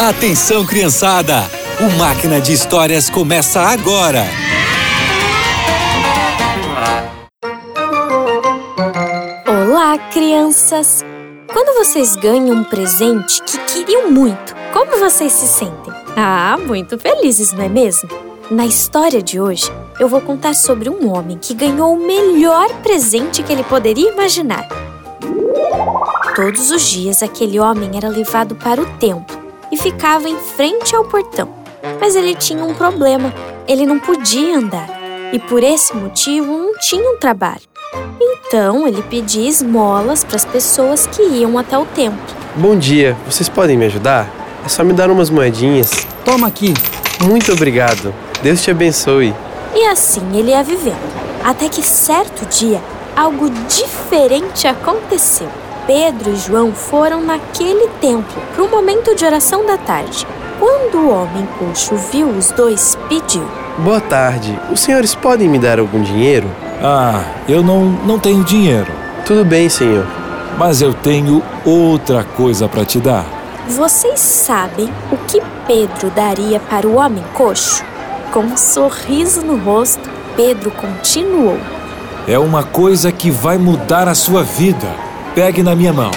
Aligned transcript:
Atenção, 0.00 0.64
criançada! 0.64 1.42
O 1.78 1.98
Máquina 1.98 2.40
de 2.40 2.54
Histórias 2.54 3.10
começa 3.10 3.60
agora! 3.60 4.24
Olá, 9.46 9.98
crianças! 10.10 11.04
Quando 11.52 11.76
vocês 11.76 12.16
ganham 12.16 12.56
um 12.56 12.64
presente 12.64 13.42
que 13.42 13.58
queriam 13.58 14.10
muito, 14.10 14.56
como 14.72 14.98
vocês 14.98 15.32
se 15.32 15.46
sentem? 15.46 15.92
Ah, 16.16 16.56
muito 16.66 16.98
felizes, 16.98 17.52
não 17.52 17.64
é 17.64 17.68
mesmo? 17.68 18.08
Na 18.50 18.64
história 18.64 19.22
de 19.22 19.38
hoje, 19.38 19.70
eu 20.00 20.08
vou 20.08 20.22
contar 20.22 20.54
sobre 20.54 20.88
um 20.88 21.14
homem 21.14 21.36
que 21.36 21.52
ganhou 21.52 21.92
o 21.92 22.06
melhor 22.06 22.70
presente 22.76 23.42
que 23.42 23.52
ele 23.52 23.64
poderia 23.64 24.10
imaginar. 24.10 24.66
Todos 26.34 26.70
os 26.70 26.88
dias, 26.88 27.22
aquele 27.22 27.60
homem 27.60 27.90
era 27.98 28.08
levado 28.08 28.54
para 28.54 28.80
o 28.80 28.86
templo 28.96 29.39
e 29.70 29.76
ficava 29.76 30.28
em 30.28 30.36
frente 30.36 30.94
ao 30.94 31.04
portão. 31.04 31.48
Mas 32.00 32.16
ele 32.16 32.34
tinha 32.34 32.64
um 32.64 32.74
problema: 32.74 33.32
ele 33.66 33.86
não 33.86 33.98
podia 33.98 34.58
andar 34.58 34.88
e, 35.32 35.38
por 35.38 35.62
esse 35.62 35.94
motivo, 35.96 36.52
não 36.58 36.78
tinha 36.78 37.08
um 37.10 37.18
trabalho. 37.18 37.62
Então, 38.20 38.86
ele 38.86 39.02
pedia 39.02 39.48
esmolas 39.48 40.24
para 40.24 40.36
as 40.36 40.44
pessoas 40.44 41.06
que 41.06 41.22
iam 41.22 41.56
até 41.58 41.78
o 41.78 41.86
templo. 41.86 42.20
Bom 42.56 42.76
dia, 42.76 43.16
vocês 43.26 43.48
podem 43.48 43.76
me 43.76 43.86
ajudar? 43.86 44.28
É 44.64 44.68
só 44.68 44.84
me 44.84 44.92
dar 44.92 45.10
umas 45.10 45.30
moedinhas. 45.30 45.90
Toma 46.24 46.48
aqui. 46.48 46.74
Muito 47.22 47.52
obrigado. 47.52 48.14
Deus 48.42 48.62
te 48.62 48.70
abençoe. 48.70 49.34
E 49.74 49.86
assim 49.86 50.22
ele 50.34 50.50
ia 50.50 50.62
vivendo. 50.62 50.98
Até 51.44 51.68
que 51.68 51.82
certo 51.82 52.44
dia, 52.46 52.80
algo 53.16 53.48
diferente 53.68 54.66
aconteceu. 54.66 55.48
Pedro 55.86 56.30
e 56.32 56.36
João 56.36 56.72
foram 56.72 57.20
naquele 57.22 57.88
templo 58.00 58.42
para 58.54 58.64
o 58.64 58.68
momento 58.70 59.14
de 59.14 59.24
oração 59.24 59.66
da 59.66 59.76
tarde. 59.76 60.26
Quando 60.58 60.98
o 60.98 61.10
homem 61.10 61.46
coxo 61.58 61.96
viu 62.12 62.28
os 62.28 62.50
dois, 62.50 62.96
pediu: 63.08 63.42
Boa 63.78 64.00
tarde. 64.00 64.58
Os 64.70 64.80
senhores 64.80 65.14
podem 65.14 65.48
me 65.48 65.58
dar 65.58 65.78
algum 65.78 66.02
dinheiro? 66.02 66.46
Ah, 66.82 67.22
eu 67.48 67.62
não, 67.62 67.84
não 67.84 68.18
tenho 68.18 68.42
dinheiro, 68.44 68.90
Tudo 69.26 69.44
bem, 69.44 69.68
senhor. 69.68 70.06
mas 70.58 70.80
eu 70.80 70.94
tenho 70.94 71.42
outra 71.64 72.24
coisa 72.24 72.68
para 72.68 72.84
te 72.84 72.98
dar. 72.98 73.24
Vocês 73.68 74.18
sabem 74.20 74.88
o 75.12 75.16
que 75.28 75.40
Pedro 75.66 76.10
daria 76.10 76.58
para 76.58 76.86
o 76.88 76.96
homem 76.96 77.22
coxo? 77.34 77.84
Com 78.32 78.40
um 78.40 78.56
sorriso 78.56 79.42
no 79.42 79.56
rosto, 79.58 80.08
Pedro 80.36 80.70
continuou: 80.70 81.58
É 82.28 82.38
uma 82.38 82.62
coisa 82.62 83.10
que 83.12 83.30
vai 83.30 83.58
mudar 83.58 84.08
a 84.08 84.14
sua 84.14 84.42
vida. 84.42 84.88
Pegue 85.40 85.62
na 85.62 85.74
minha 85.74 85.90
mão. 85.90 86.10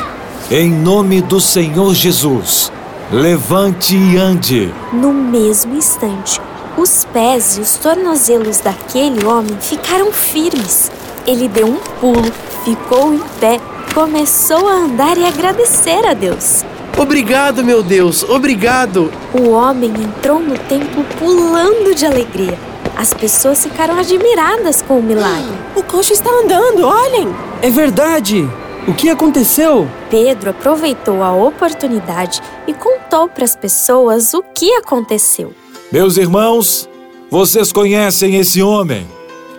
Em 0.51 0.69
nome 0.69 1.21
do 1.21 1.39
Senhor 1.39 1.93
Jesus, 1.93 2.69
levante 3.09 3.95
e 3.95 4.17
ande. 4.17 4.69
No 4.91 5.13
mesmo 5.13 5.77
instante, 5.77 6.41
os 6.77 7.05
pés 7.05 7.57
e 7.57 7.61
os 7.61 7.77
tornozelos 7.77 8.59
daquele 8.59 9.25
homem 9.25 9.55
ficaram 9.61 10.11
firmes. 10.11 10.91
Ele 11.25 11.47
deu 11.47 11.67
um 11.67 11.77
pulo, 12.01 12.29
ficou 12.65 13.13
em 13.13 13.21
pé, 13.39 13.61
começou 13.93 14.67
a 14.67 14.73
andar 14.73 15.17
e 15.17 15.23
agradecer 15.23 16.05
a 16.05 16.13
Deus. 16.13 16.65
Obrigado, 16.97 17.63
meu 17.63 17.81
Deus. 17.81 18.23
Obrigado. 18.23 19.09
O 19.33 19.51
homem 19.51 19.89
entrou 19.89 20.41
no 20.41 20.57
templo 20.57 21.01
pulando 21.17 21.95
de 21.95 22.05
alegria. 22.05 22.59
As 22.93 23.13
pessoas 23.13 23.63
ficaram 23.63 23.97
admiradas 23.97 24.81
com 24.81 24.99
o 24.99 25.01
milagre. 25.01 25.57
O 25.77 25.81
coxo 25.81 26.11
está 26.11 26.29
andando, 26.29 26.85
olhem! 26.85 27.33
É 27.61 27.69
verdade! 27.69 28.45
O 28.85 28.93
que 28.93 29.09
aconteceu? 29.09 29.87
Pedro 30.09 30.49
aproveitou 30.49 31.23
a 31.23 31.33
oportunidade 31.33 32.41
e 32.67 32.73
contou 32.73 33.29
para 33.29 33.45
as 33.45 33.55
pessoas 33.55 34.33
o 34.33 34.43
que 34.43 34.73
aconteceu. 34.73 35.53
Meus 35.89 36.17
irmãos, 36.17 36.89
vocês 37.31 37.71
conhecem 37.71 38.35
esse 38.35 38.61
homem? 38.61 39.07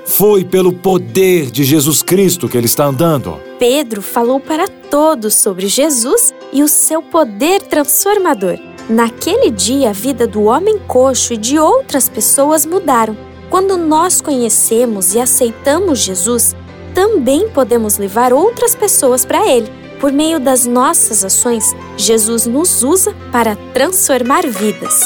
Foi 0.05 0.45
pelo 0.45 0.75
poder 0.75 1.51
de 1.51 1.65
Jesus 1.65 2.03
Cristo 2.03 2.51
que 2.51 2.59
ele 2.59 2.67
está 2.67 2.85
andando. 2.85 3.41
Pedro 3.59 4.03
falou 4.03 4.39
para 4.39 4.69
todos 4.69 5.35
sobre 5.37 5.69
Jesus 5.69 6.35
e 6.53 6.63
o 6.63 6.69
seu 6.69 7.01
poder 7.01 7.63
transformador. 7.63 8.59
Naquele 8.91 9.51
dia, 9.51 9.89
a 9.89 9.95
vida 9.95 10.27
do 10.27 10.43
homem 10.43 10.79
coxo 10.87 11.33
e 11.33 11.39
de 11.39 11.59
outras 11.59 12.11
pessoas 12.11 12.67
mudaram. 12.67 13.17
Quando 13.49 13.79
nós 13.79 14.21
conhecemos 14.21 15.15
e 15.15 15.21
aceitamos 15.21 16.01
Jesus, 16.01 16.55
também 16.95 17.49
podemos 17.49 17.99
levar 17.99 18.33
outras 18.33 18.75
pessoas 18.75 19.25
para 19.25 19.47
Ele. 19.47 19.71
Por 20.01 20.13
meio 20.13 20.39
das 20.39 20.67
nossas 20.67 21.25
ações, 21.25 21.65
Jesus 21.97 22.47
nos 22.47 22.83
usa 22.83 23.15
para 23.33 23.57
transformar 23.73 24.47
vidas. 24.47 25.01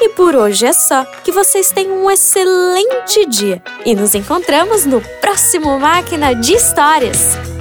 E 0.00 0.08
por 0.10 0.34
hoje 0.34 0.66
é 0.66 0.72
só. 0.72 1.04
Que 1.22 1.32
vocês 1.32 1.70
tenham 1.70 2.04
um 2.04 2.10
excelente 2.10 3.24
dia 3.26 3.62
e 3.86 3.94
nos 3.94 4.14
encontramos 4.14 4.84
no 4.84 5.00
próximo 5.20 5.78
Máquina 5.78 6.34
de 6.34 6.54
Histórias. 6.54 7.53